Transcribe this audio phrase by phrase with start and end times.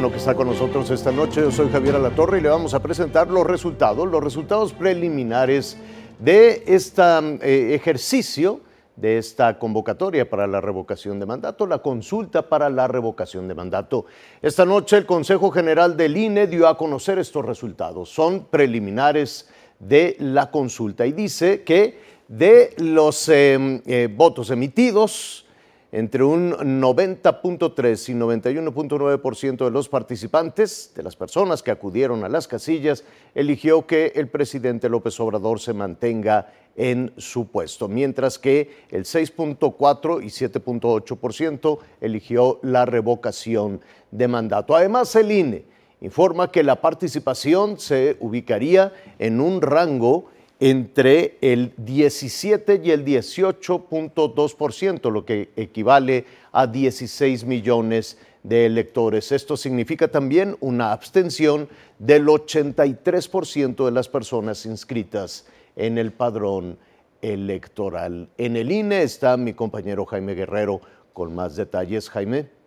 [0.00, 1.42] bueno que está con nosotros esta noche.
[1.42, 5.76] Yo soy Javier Alatorre y le vamos a presentar los resultados, los resultados preliminares
[6.18, 8.62] de este ejercicio,
[8.96, 14.06] de esta convocatoria para la revocación de mandato, la consulta para la revocación de mandato.
[14.40, 18.08] Esta noche el Consejo General del INE dio a conocer estos resultados.
[18.08, 25.44] Son preliminares de la consulta y dice que de los eh, eh, votos emitidos,
[25.92, 32.46] entre un 90.3 y 91.9% de los participantes, de las personas que acudieron a las
[32.46, 33.04] casillas,
[33.34, 40.22] eligió que el presidente López Obrador se mantenga en su puesto, mientras que el 6.4
[40.22, 43.80] y 7.8% eligió la revocación
[44.12, 44.76] de mandato.
[44.76, 45.64] Además, el INE
[46.00, 55.10] informa que la participación se ubicaría en un rango entre el 17 y el 18.2%,
[55.10, 59.32] lo que equivale a 16 millones de electores.
[59.32, 61.68] Esto significa también una abstención
[61.98, 66.78] del 83% de las personas inscritas en el padrón
[67.22, 68.28] electoral.
[68.36, 70.80] En el INE está mi compañero Jaime Guerrero
[71.12, 72.08] con más detalles.
[72.10, 72.59] Jaime.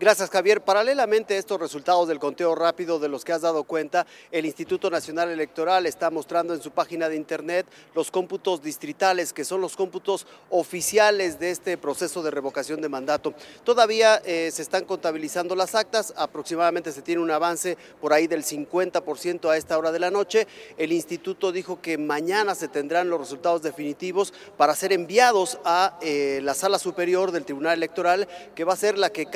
[0.00, 0.62] Gracias, Javier.
[0.62, 4.90] Paralelamente a estos resultados del conteo rápido de los que has dado cuenta, el Instituto
[4.90, 9.76] Nacional Electoral está mostrando en su página de internet los cómputos distritales, que son los
[9.76, 13.34] cómputos oficiales de este proceso de revocación de mandato.
[13.64, 18.44] Todavía eh, se están contabilizando las actas, aproximadamente se tiene un avance por ahí del
[18.44, 20.48] 50% a esta hora de la noche.
[20.78, 26.40] El instituto dijo que mañana se tendrán los resultados definitivos para ser enviados a eh,
[26.42, 29.26] la sala superior del Tribunal Electoral, que va a ser la que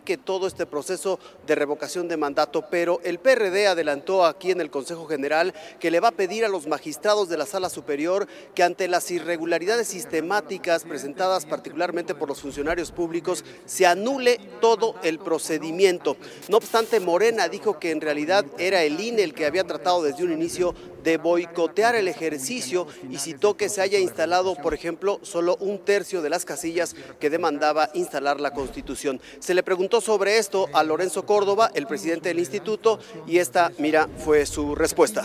[0.00, 4.70] califique todo este proceso de revocación de mandato, pero el PRD adelantó aquí en el
[4.70, 8.62] Consejo General que le va a pedir a los magistrados de la Sala Superior que
[8.62, 16.16] ante las irregularidades sistemáticas presentadas particularmente por los funcionarios públicos se anule todo el procedimiento.
[16.48, 20.24] No obstante, Morena dijo que en realidad era el INE el que había tratado desde
[20.24, 25.56] un inicio de boicotear el ejercicio y citó que se haya instalado, por ejemplo, solo
[25.60, 29.20] un tercio de las casillas que demandaba instalar la Constitución.
[29.38, 34.08] Se le preguntó sobre esto a Lorenzo Córdoba, el presidente del instituto, y esta, mira,
[34.24, 35.24] fue su respuesta.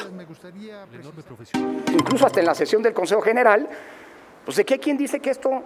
[1.94, 3.68] Incluso hasta en la sesión del Consejo General,
[4.44, 5.64] pues de qué quién dice que esto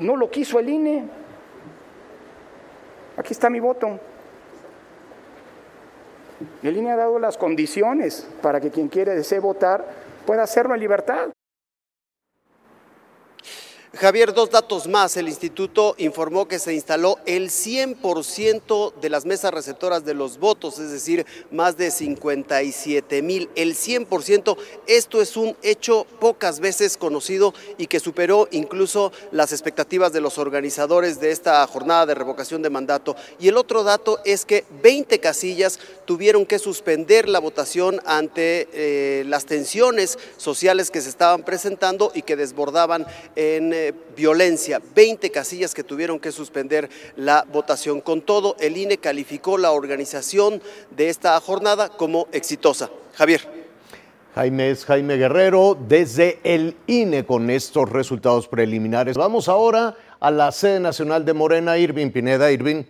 [0.00, 1.04] no lo quiso el INE.
[3.16, 3.98] Aquí está mi voto.
[6.62, 9.84] El INE ha dado las condiciones para que quien quiere desee votar
[10.26, 11.30] pueda hacerlo en libertad.
[13.94, 15.18] Javier, dos datos más.
[15.18, 20.78] El instituto informó que se instaló el 100% de las mesas receptoras de los votos,
[20.78, 23.50] es decir, más de 57 mil.
[23.54, 30.10] El 100%, esto es un hecho pocas veces conocido y que superó incluso las expectativas
[30.10, 33.14] de los organizadores de esta jornada de revocación de mandato.
[33.38, 39.24] Y el otro dato es que 20 casillas tuvieron que suspender la votación ante eh,
[39.26, 43.81] las tensiones sociales que se estaban presentando y que desbordaban en
[44.16, 48.00] violencia, 20 casillas que tuvieron que suspender la votación.
[48.00, 52.90] Con todo, el INE calificó la organización de esta jornada como exitosa.
[53.14, 53.62] Javier.
[54.34, 59.16] Jaime es Jaime Guerrero desde el INE con estos resultados preliminares.
[59.18, 62.50] Vamos ahora a la sede nacional de Morena, Irving Pineda.
[62.50, 62.84] Irving.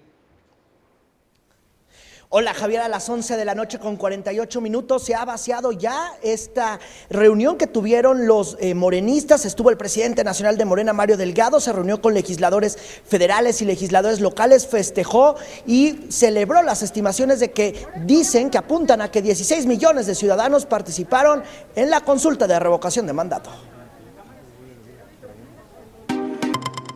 [2.34, 6.15] Hola Javier, a las 11 de la noche con 48 minutos se ha vaciado ya
[6.22, 9.44] esta reunión que tuvieron los eh, morenistas.
[9.44, 14.20] Estuvo el presidente nacional de Morena, Mario Delgado, se reunió con legisladores federales y legisladores
[14.20, 15.34] locales, festejó
[15.66, 20.64] y celebró las estimaciones de que dicen que apuntan a que 16 millones de ciudadanos
[20.64, 21.43] participaron
[21.76, 23.50] en la consulta de revocación de mandato.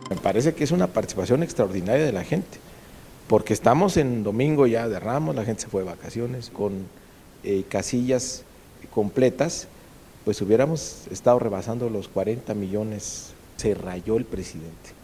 [0.09, 2.57] Me parece que es una participación extraordinaria de la gente
[3.27, 6.87] porque estamos en domingo ya de Ramos, la gente se fue de vacaciones, con
[7.43, 8.43] eh, casillas
[8.91, 9.67] completas,
[10.25, 14.97] pues hubiéramos estado rebasando los 40 millones, se rayó el presidente.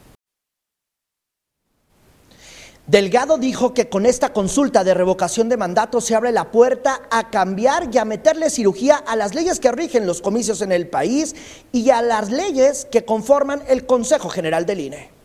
[2.86, 7.30] Delgado dijo que con esta consulta de revocación de mandato se abre la puerta a
[7.30, 11.34] cambiar y a meterle cirugía a las leyes que rigen los comicios en el país
[11.72, 15.23] y a las leyes que conforman el Consejo General del INE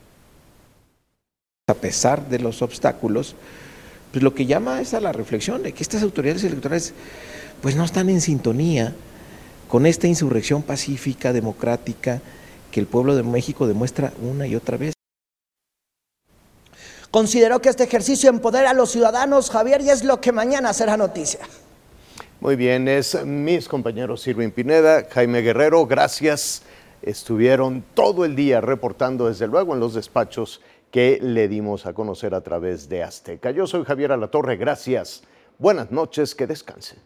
[1.69, 3.37] a pesar de los obstáculos,
[4.11, 6.95] pues lo que llama es a la reflexión de que estas autoridades electorales
[7.61, 8.95] pues no están en sintonía
[9.69, 12.23] con esta insurrección pacífica, democrática,
[12.73, 14.95] que el pueblo de México demuestra una y otra vez.
[17.11, 20.97] Consideró que este ejercicio empodera a los ciudadanos, Javier, y es lo que mañana será
[20.97, 21.41] noticia.
[22.41, 26.63] Muy bien, es mis compañeros Sirvin Pineda, Jaime Guerrero, gracias.
[27.03, 32.35] Estuvieron todo el día reportando, desde luego, en los despachos que le dimos a conocer
[32.35, 33.51] a través de Azteca.
[33.51, 35.23] Yo soy Javier Alatorre, gracias.
[35.59, 36.97] Buenas noches, que descanse.